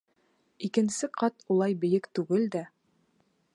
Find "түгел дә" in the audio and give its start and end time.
2.19-2.65